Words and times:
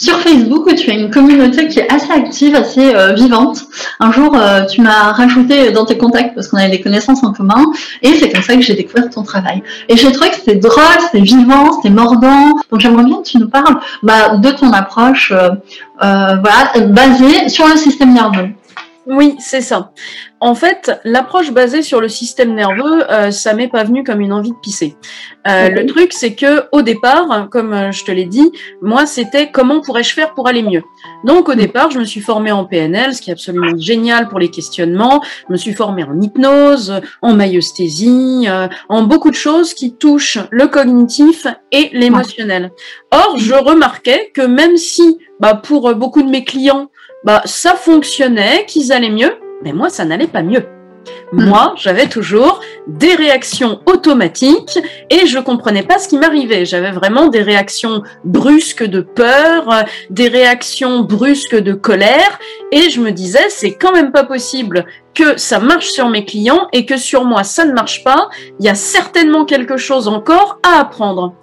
sur 0.00 0.20
Facebook 0.20 0.72
tu 0.76 0.90
as 0.90 0.94
une 0.94 1.10
communauté 1.10 1.66
qui 1.66 1.80
est 1.80 1.92
assez 1.92 2.12
active, 2.12 2.54
assez 2.54 2.94
euh, 2.94 3.14
vivante. 3.14 3.64
Un 3.98 4.12
jour, 4.12 4.36
euh, 4.36 4.64
tu 4.64 4.80
m'as 4.80 5.12
rajouté 5.12 5.72
dans 5.72 5.84
tes 5.84 5.98
contacts 5.98 6.34
parce 6.34 6.48
qu'on 6.48 6.56
avait 6.56 6.70
des 6.70 6.80
connaissances 6.80 7.24
en 7.24 7.32
commun 7.32 7.72
et 8.02 8.14
c'est 8.14 8.30
comme 8.30 8.42
ça 8.42 8.54
que 8.54 8.62
j'ai 8.62 8.74
découvert 8.74 9.10
ton 9.10 9.24
travail. 9.24 9.62
Et 9.88 9.96
j'ai 9.96 10.12
trouvé 10.12 10.30
que 10.30 10.36
c'était 10.36 10.54
drôle, 10.54 10.84
c'était 11.00 11.24
vivant, 11.24 11.72
c'était 11.72 11.90
mordant. 11.90 12.50
Donc 12.70 12.80
j'aimerais 12.80 13.04
bien 13.04 13.16
que 13.16 13.28
tu 13.28 13.38
nous 13.38 13.48
parles 13.48 13.80
bah, 14.04 14.36
de 14.36 14.50
ton 14.50 14.72
approche 14.72 15.32
euh, 15.32 16.36
basée 16.36 17.48
sur 17.48 17.66
le 17.66 17.76
système 17.76 18.12
nerveux. 18.14 18.50
Oui, 19.06 19.36
c'est 19.40 19.62
ça. 19.62 19.90
En 20.40 20.54
fait, 20.54 20.92
l'approche 21.02 21.50
basée 21.50 21.82
sur 21.82 22.00
le 22.00 22.08
système 22.08 22.54
nerveux, 22.54 23.10
euh, 23.10 23.32
ça 23.32 23.54
m'est 23.54 23.68
pas 23.68 23.82
venu 23.82 24.04
comme 24.04 24.20
une 24.20 24.32
envie 24.32 24.52
de 24.52 24.56
pisser. 24.62 24.96
Euh, 25.48 25.68
le 25.68 25.84
truc, 25.86 26.12
c'est 26.12 26.34
que 26.34 26.64
au 26.70 26.82
départ, 26.82 27.48
comme 27.50 27.72
euh, 27.72 27.90
je 27.90 28.04
te 28.04 28.12
l'ai 28.12 28.24
dit, 28.24 28.52
moi, 28.80 29.06
c'était 29.06 29.50
comment 29.50 29.80
pourrais-je 29.80 30.14
faire 30.14 30.34
pour 30.34 30.46
aller 30.46 30.62
mieux. 30.62 30.82
Donc, 31.24 31.48
au 31.48 31.54
mm. 31.54 31.58
départ, 31.58 31.90
je 31.90 31.98
me 31.98 32.04
suis 32.04 32.20
formée 32.20 32.52
en 32.52 32.64
PNL, 32.64 33.14
ce 33.14 33.22
qui 33.22 33.30
est 33.30 33.32
absolument 33.32 33.76
génial 33.78 34.28
pour 34.28 34.38
les 34.38 34.48
questionnements. 34.48 35.22
Je 35.48 35.52
me 35.52 35.56
suis 35.56 35.74
formée 35.74 36.04
en 36.04 36.20
hypnose, 36.20 37.00
en 37.20 37.34
maïesthésie, 37.34 38.46
en 38.88 39.02
beaucoup 39.02 39.30
de 39.30 39.36
choses 39.36 39.74
qui 39.74 39.96
touchent 39.96 40.38
le 40.50 40.68
cognitif 40.68 41.48
et 41.72 41.90
l'émotionnel. 41.92 42.70
Or, 43.10 43.36
je 43.38 43.54
remarquais 43.54 44.30
que 44.32 44.42
même 44.42 44.76
si, 44.76 45.18
bah, 45.40 45.54
pour 45.54 45.92
beaucoup 45.96 46.22
de 46.22 46.30
mes 46.30 46.44
clients, 46.44 46.90
bah, 47.24 47.42
ça 47.44 47.74
fonctionnait, 47.74 48.64
qu'ils 48.66 48.92
allaient 48.92 49.10
mieux, 49.10 49.32
mais 49.62 49.72
moi, 49.72 49.88
ça 49.88 50.04
n'allait 50.04 50.26
pas 50.26 50.42
mieux. 50.42 50.64
Hmm. 51.32 51.44
Moi, 51.44 51.74
j'avais 51.76 52.06
toujours 52.06 52.60
des 52.86 53.14
réactions 53.14 53.80
automatiques 53.86 54.78
et 55.10 55.26
je 55.26 55.38
comprenais 55.38 55.82
pas 55.82 55.98
ce 55.98 56.08
qui 56.08 56.16
m'arrivait. 56.16 56.64
J'avais 56.64 56.90
vraiment 56.90 57.28
des 57.28 57.42
réactions 57.42 58.02
brusques 58.24 58.84
de 58.84 59.00
peur, 59.00 59.84
des 60.10 60.28
réactions 60.28 61.00
brusques 61.00 61.56
de 61.56 61.74
colère 61.74 62.38
et 62.72 62.90
je 62.90 63.00
me 63.00 63.10
disais, 63.10 63.46
c'est 63.50 63.74
quand 63.74 63.92
même 63.92 64.12
pas 64.12 64.24
possible 64.24 64.86
que 65.14 65.38
ça 65.38 65.58
marche 65.58 65.88
sur 65.88 66.08
mes 66.08 66.24
clients 66.24 66.68
et 66.72 66.86
que 66.86 66.96
sur 66.96 67.24
moi 67.24 67.42
ça 67.42 67.64
ne 67.64 67.72
marche 67.72 68.04
pas, 68.04 68.28
il 68.60 68.66
y 68.66 68.68
a 68.68 68.74
certainement 68.74 69.44
quelque 69.44 69.76
chose 69.76 70.08
encore 70.08 70.60
à 70.62 70.80
apprendre. 70.80 71.34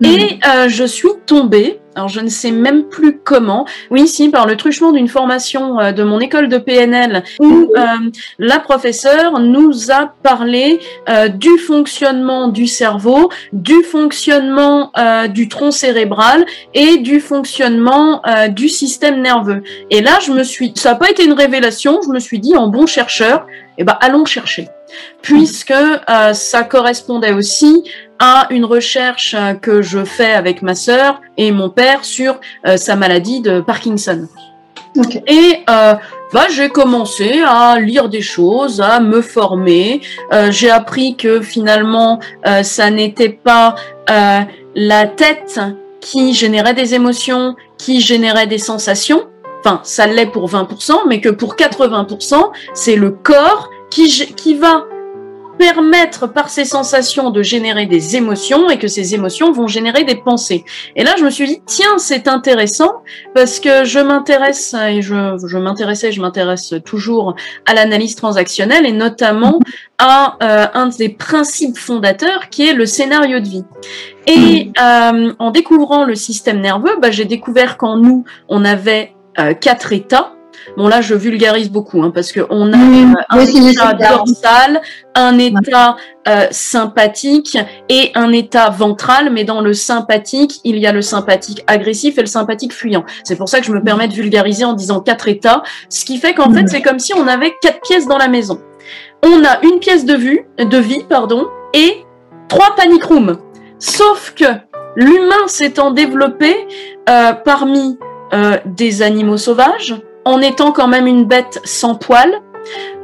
Hmm. 0.00 0.04
Et 0.06 0.38
euh, 0.46 0.68
je 0.68 0.84
suis 0.84 1.08
tombée 1.26 1.80
alors 1.94 2.08
je 2.08 2.20
ne 2.20 2.28
sais 2.28 2.50
même 2.50 2.84
plus 2.84 3.18
comment. 3.18 3.66
Oui, 3.90 4.08
si, 4.08 4.30
par 4.30 4.46
le 4.46 4.56
truchement 4.56 4.92
d'une 4.92 5.08
formation 5.08 5.78
euh, 5.78 5.92
de 5.92 6.02
mon 6.02 6.20
école 6.20 6.48
de 6.48 6.58
PNL 6.58 7.22
où 7.38 7.70
euh, 7.76 7.82
la 8.38 8.58
professeure 8.58 9.40
nous 9.40 9.90
a 9.90 10.12
parlé 10.22 10.80
euh, 11.08 11.28
du 11.28 11.58
fonctionnement 11.58 12.48
du 12.48 12.66
cerveau, 12.66 13.30
du 13.52 13.82
fonctionnement 13.82 14.92
du 15.30 15.48
tronc 15.48 15.70
cérébral 15.70 16.44
et 16.74 16.98
du 16.98 17.20
fonctionnement 17.20 18.22
du 18.50 18.68
système 18.68 19.20
nerveux. 19.20 19.62
Et 19.90 20.00
là, 20.00 20.18
je 20.24 20.32
me 20.32 20.42
suis, 20.42 20.72
ça 20.76 20.90
n'a 20.90 20.96
pas 20.96 21.10
été 21.10 21.24
une 21.24 21.32
révélation, 21.32 22.00
je 22.04 22.10
me 22.10 22.18
suis 22.18 22.38
dit 22.38 22.56
en 22.56 22.68
bon 22.68 22.86
chercheur, 22.86 23.46
eh 23.78 23.84
ben 23.84 23.96
allons 24.00 24.24
chercher, 24.24 24.68
puisque 25.22 25.74
ça 26.32 26.62
correspondait 26.64 27.32
aussi 27.32 27.84
à 28.22 28.46
une 28.50 28.64
recherche 28.64 29.34
euh, 29.36 29.54
que 29.54 29.82
je 29.82 30.04
fais 30.04 30.32
avec 30.32 30.62
ma 30.62 30.76
sœur 30.76 31.20
et 31.36 31.50
mon 31.50 31.68
père 31.68 32.04
sur 32.04 32.38
euh, 32.64 32.76
sa 32.76 32.94
maladie 32.94 33.40
de 33.40 33.60
Parkinson. 33.60 34.28
Et 35.26 35.64
euh, 35.68 35.94
bah, 36.32 36.46
j'ai 36.48 36.68
commencé 36.68 37.42
à 37.44 37.80
lire 37.80 38.08
des 38.08 38.20
choses, 38.22 38.80
à 38.80 39.00
me 39.00 39.22
former. 39.22 40.00
j'ai 40.50 40.70
appris 40.70 41.16
que 41.16 41.40
finalement, 41.40 42.20
ça 42.62 42.90
n'était 42.90 43.30
pas 43.30 43.74
la 44.74 45.06
tête 45.06 45.60
qui 46.00 46.34
générait 46.34 46.74
des 46.74 46.94
émotions, 46.94 47.56
qui 47.78 48.00
générait 48.00 48.46
des 48.46 48.58
sensations. 48.58 49.24
Enfin, 49.60 49.80
ça 49.82 50.06
l'est 50.06 50.26
pour 50.26 50.50
20%, 50.50 51.08
mais 51.08 51.20
que 51.20 51.30
pour 51.30 51.54
80%, 51.54 52.50
c'est 52.74 52.96
le 52.96 53.10
corps 53.10 53.70
qui, 53.90 54.08
qui 54.36 54.54
va 54.54 54.84
permettre 55.62 56.26
par 56.26 56.48
ces 56.48 56.64
sensations 56.64 57.30
de 57.30 57.40
générer 57.40 57.86
des 57.86 58.16
émotions 58.16 58.68
et 58.68 58.80
que 58.80 58.88
ces 58.88 59.14
émotions 59.14 59.52
vont 59.52 59.68
générer 59.68 60.02
des 60.02 60.16
pensées. 60.16 60.64
Et 60.96 61.04
là, 61.04 61.14
je 61.16 61.24
me 61.24 61.30
suis 61.30 61.46
dit, 61.46 61.62
tiens, 61.66 61.98
c'est 61.98 62.26
intéressant 62.26 63.04
parce 63.32 63.60
que 63.60 63.84
je 63.84 64.00
m'intéresse 64.00 64.74
et 64.74 65.02
je, 65.02 65.40
je 65.46 65.58
m'intéressais, 65.58 66.10
je 66.10 66.20
m'intéresse 66.20 66.74
toujours 66.84 67.36
à 67.64 67.74
l'analyse 67.74 68.16
transactionnelle 68.16 68.86
et 68.86 68.90
notamment 68.90 69.60
à 69.98 70.36
euh, 70.42 70.66
un 70.74 70.88
des 70.88 71.10
principes 71.10 71.78
fondateurs 71.78 72.48
qui 72.50 72.66
est 72.66 72.74
le 72.74 72.84
scénario 72.84 73.38
de 73.38 73.46
vie. 73.46 73.64
Et 74.26 74.72
euh, 74.82 75.32
en 75.38 75.50
découvrant 75.52 76.04
le 76.04 76.16
système 76.16 76.60
nerveux, 76.60 76.96
bah, 77.00 77.12
j'ai 77.12 77.24
découvert 77.24 77.76
qu'en 77.76 77.96
nous, 77.98 78.24
on 78.48 78.64
avait 78.64 79.14
euh, 79.38 79.54
quatre 79.54 79.92
états 79.92 80.32
Bon 80.76 80.88
là, 80.88 81.00
je 81.00 81.14
vulgarise 81.14 81.70
beaucoup 81.70 82.02
hein, 82.02 82.10
parce 82.14 82.32
qu'on 82.32 82.72
a 82.72 82.76
mmh, 82.76 83.16
un 83.30 83.40
état 83.40 83.92
dorsal, 83.94 84.80
un 85.14 85.38
état 85.38 85.96
euh, 86.28 86.46
sympathique 86.50 87.58
et 87.88 88.10
un 88.14 88.32
état 88.32 88.70
ventral. 88.70 89.30
Mais 89.32 89.44
dans 89.44 89.60
le 89.60 89.74
sympathique, 89.74 90.60
il 90.64 90.78
y 90.78 90.86
a 90.86 90.92
le 90.92 91.02
sympathique 91.02 91.62
agressif 91.66 92.18
et 92.18 92.22
le 92.22 92.26
sympathique 92.26 92.72
fuyant. 92.72 93.04
C'est 93.24 93.36
pour 93.36 93.48
ça 93.48 93.60
que 93.60 93.66
je 93.66 93.72
me 93.72 93.82
permets 93.82 94.08
de 94.08 94.14
vulgariser 94.14 94.64
en 94.64 94.72
disant 94.72 95.00
quatre 95.00 95.28
états, 95.28 95.62
ce 95.88 96.04
qui 96.04 96.18
fait 96.18 96.34
qu'en 96.34 96.52
fait, 96.52 96.62
mmh. 96.62 96.68
c'est 96.68 96.82
comme 96.82 96.98
si 96.98 97.14
on 97.14 97.26
avait 97.26 97.52
quatre 97.60 97.80
pièces 97.80 98.06
dans 98.06 98.18
la 98.18 98.28
maison. 98.28 98.60
On 99.22 99.44
a 99.44 99.60
une 99.62 99.78
pièce 99.78 100.04
de 100.04 100.14
vue, 100.14 100.46
de 100.58 100.78
vie, 100.78 101.04
pardon, 101.08 101.46
et 101.74 102.04
trois 102.48 102.74
panic 102.76 103.04
rooms. 103.04 103.38
Sauf 103.78 104.34
que 104.36 104.44
l'humain 104.96 105.46
s'étant 105.46 105.90
développé 105.90 106.54
euh, 107.08 107.32
parmi 107.32 107.98
euh, 108.32 108.58
des 108.64 109.02
animaux 109.02 109.36
sauvages, 109.36 109.94
en 110.24 110.40
étant 110.40 110.72
quand 110.72 110.88
même 110.88 111.06
une 111.06 111.24
bête 111.24 111.60
sans 111.64 111.94
poils, 111.94 112.40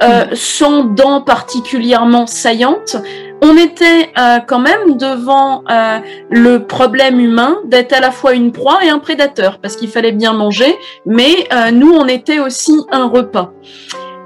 euh, 0.02 0.26
mm. 0.26 0.34
sans 0.34 0.84
dents 0.84 1.20
particulièrement 1.20 2.26
saillantes, 2.26 2.96
on 3.42 3.56
était 3.56 4.10
euh, 4.18 4.38
quand 4.46 4.58
même 4.58 4.96
devant 4.96 5.62
euh, 5.70 5.98
le 6.30 6.64
problème 6.64 7.20
humain 7.20 7.58
d'être 7.64 7.92
à 7.92 8.00
la 8.00 8.10
fois 8.10 8.32
une 8.32 8.52
proie 8.52 8.84
et 8.84 8.88
un 8.88 8.98
prédateur, 8.98 9.58
parce 9.60 9.76
qu'il 9.76 9.88
fallait 9.88 10.12
bien 10.12 10.32
manger, 10.32 10.76
mais 11.06 11.48
nous, 11.72 11.92
on 11.92 12.06
était 12.06 12.40
aussi 12.40 12.84
un 12.90 13.06
repas. 13.06 13.52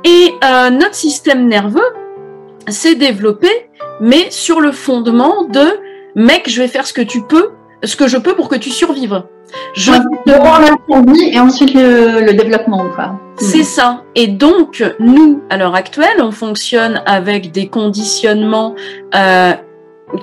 Et 0.04 0.34
notre 0.70 0.94
système 0.94 1.46
nerveux 1.46 1.80
s'est 2.68 2.94
développé, 2.94 3.48
mais 4.00 4.30
sur 4.30 4.60
le 4.60 4.72
fondement 4.72 5.44
de 5.44 5.66
mec, 6.14 6.48
je 6.48 6.62
vais 6.62 6.68
faire 6.68 6.86
ce 6.86 6.92
que 6.92 7.02
tu 7.02 7.22
peux, 7.22 7.50
ce 7.84 7.96
que 7.96 8.08
je 8.08 8.16
peux 8.16 8.34
pour 8.34 8.48
que 8.48 8.56
tu 8.56 8.70
survives. 8.70 9.22
Je 9.74 9.92
vie 11.12 11.30
et 11.32 11.40
ensuite 11.40 11.74
le, 11.74 12.32
développement. 12.32 12.84
Quoi. 12.94 13.20
C'est 13.36 13.64
ça. 13.64 14.02
Et 14.14 14.26
donc, 14.26 14.84
nous, 14.98 15.40
à 15.50 15.56
l'heure 15.56 15.74
actuelle, 15.74 16.20
on 16.20 16.30
fonctionne 16.30 17.02
avec 17.06 17.52
des 17.52 17.68
conditionnements 17.68 18.74
euh, 19.14 19.52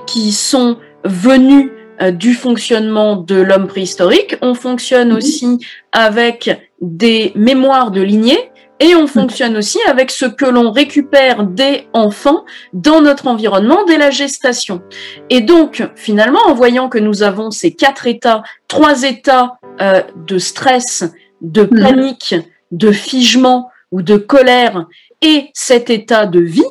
qui 0.06 0.32
sont 0.32 0.76
venus 1.04 1.70
euh, 2.02 2.10
du 2.10 2.34
fonctionnement 2.34 3.16
de 3.16 3.36
l'homme 3.36 3.66
préhistorique. 3.66 4.36
On 4.42 4.54
fonctionne 4.54 5.10
mhm. 5.10 5.16
aussi 5.16 5.58
avec 5.92 6.72
des 6.80 7.32
mémoires 7.34 7.90
de 7.90 8.00
lignée 8.00 8.49
et 8.80 8.96
on 8.96 9.06
fonctionne 9.06 9.56
aussi 9.58 9.78
avec 9.86 10.10
ce 10.10 10.24
que 10.24 10.46
l'on 10.46 10.72
récupère 10.72 11.44
des 11.44 11.86
enfants 11.92 12.44
dans 12.72 13.02
notre 13.02 13.26
environnement 13.28 13.84
dès 13.86 13.98
la 13.98 14.10
gestation. 14.10 14.82
Et 15.28 15.42
donc, 15.42 15.86
finalement, 15.94 16.40
en 16.46 16.54
voyant 16.54 16.88
que 16.88 16.98
nous 16.98 17.22
avons 17.22 17.50
ces 17.50 17.74
quatre 17.74 18.06
états, 18.06 18.42
trois 18.68 19.02
états 19.02 19.58
euh, 19.82 20.02
de 20.26 20.38
stress, 20.38 21.04
de 21.42 21.62
mhm. 21.62 21.82
panique, 21.82 22.34
de 22.70 22.90
figement 22.90 23.70
ou 23.92 24.00
de 24.02 24.16
colère 24.16 24.86
et 25.20 25.50
cet 25.52 25.90
état 25.90 26.26
de 26.26 26.40
vie, 26.40 26.64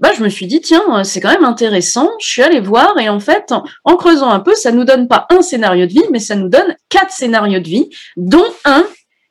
bah, 0.00 0.10
je 0.16 0.22
me 0.22 0.28
suis 0.28 0.46
dit, 0.46 0.60
tiens, 0.60 1.04
c'est 1.04 1.20
quand 1.20 1.32
même 1.32 1.44
intéressant. 1.44 2.10
Je 2.20 2.26
suis 2.26 2.42
allée 2.42 2.60
voir 2.60 2.98
et 2.98 3.08
en 3.08 3.20
fait, 3.20 3.52
en 3.84 3.96
creusant 3.96 4.30
un 4.30 4.40
peu, 4.40 4.54
ça 4.54 4.72
nous 4.72 4.84
donne 4.84 5.08
pas 5.08 5.26
un 5.30 5.42
scénario 5.42 5.86
de 5.86 5.92
vie, 5.92 6.04
mais 6.10 6.20
ça 6.20 6.36
nous 6.36 6.48
donne 6.48 6.76
quatre 6.88 7.10
scénarios 7.10 7.60
de 7.60 7.68
vie, 7.68 7.90
dont 8.16 8.50
un 8.64 8.84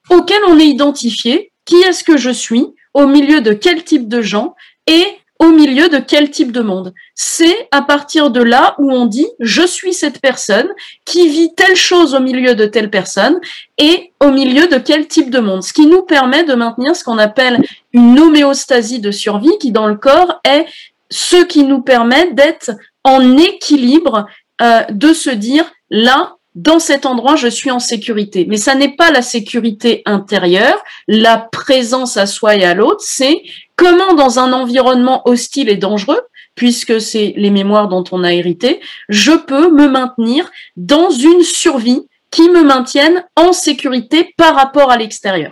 auquel 0.10 0.40
on 0.48 0.60
est 0.60 0.68
identifié 0.68 1.52
qui 1.68 1.76
est-ce 1.82 2.04
que 2.04 2.18
je 2.18 2.32
suis, 2.32 2.66
au 2.96 3.06
milieu 3.06 3.42
de 3.42 3.54
quel 3.54 3.84
type 3.84 4.08
de 4.08 4.22
gens 4.22 4.56
et 4.88 5.06
au 5.40 5.50
milieu 5.50 5.88
de 5.88 6.00
quel 6.00 6.32
type 6.32 6.52
de 6.52 6.62
monde. 6.62 6.94
C'est 7.14 7.68
à 7.72 7.84
partir 7.84 8.32
de 8.32 8.42
là 8.42 8.76
où 8.80 8.92
on 8.92 9.06
dit 9.06 9.28
je 9.40 9.62
suis 9.62 9.94
cette 9.94 10.20
personne 10.20 10.68
qui 11.06 11.30
vit 11.30 11.54
telle 11.56 11.76
chose 11.76 12.16
au 12.16 12.20
milieu 12.20 12.56
de 12.56 12.66
telle 12.66 12.90
personne 12.90 13.40
et 13.78 14.14
au 14.20 14.32
milieu 14.32 14.68
de 14.68 14.78
quel 14.78 15.08
type 15.08 15.30
de 15.30 15.40
monde. 15.40 15.62
Ce 15.62 15.74
qui 15.74 15.86
nous 15.86 16.02
permet 16.02 16.44
de 16.44 16.56
maintenir 16.56 16.96
ce 16.96 17.04
qu'on 17.04 17.20
appelle 17.20 17.62
une 17.94 18.20
homéostasie 18.20 19.00
de 19.00 19.12
survie 19.12 19.58
qui 19.60 19.72
dans 19.72 19.88
le 19.88 19.96
corps 19.96 20.42
est 20.44 20.66
ce 21.12 21.44
qui 21.44 21.64
nous 21.64 21.82
permet 21.82 22.32
d'être 22.32 22.72
en 23.04 23.38
équilibre, 23.38 24.26
euh, 24.62 24.82
de 24.90 25.14
se 25.14 25.30
dire 25.30 25.66
là, 25.90 26.37
dans 26.58 26.80
cet 26.80 27.06
endroit, 27.06 27.36
je 27.36 27.48
suis 27.48 27.70
en 27.70 27.78
sécurité. 27.78 28.48
Mais 28.50 28.58
ça 28.58 28.74
n'est 28.74 28.96
pas 28.96 29.12
la 29.12 29.22
sécurité 29.22 30.02
intérieure, 30.08 30.84
la 31.08 31.38
présence 31.38 32.18
à 32.18 32.26
soi 32.26 32.56
et 32.56 32.66
à 32.66 32.74
l'autre, 32.74 33.02
c'est 33.02 33.44
comment 33.76 34.16
dans 34.16 34.40
un 34.40 34.52
environnement 34.54 35.22
hostile 35.26 35.70
et 35.70 35.78
dangereux, 35.78 36.20
puisque 36.56 37.00
c'est 37.00 37.36
les 37.38 37.52
mémoires 37.52 37.90
dont 37.90 38.04
on 38.12 38.24
a 38.24 38.34
hérité, 38.34 38.82
je 39.08 39.34
peux 39.34 39.70
me 39.70 39.88
maintenir 39.88 40.50
dans 40.76 41.12
une 41.12 41.44
survie 41.44 42.08
qui 42.32 42.50
me 42.50 42.64
maintiennent 42.64 43.24
en 43.36 43.54
sécurité 43.54 44.34
par 44.36 44.56
rapport 44.56 44.90
à 44.90 44.98
l'extérieur. 44.98 45.52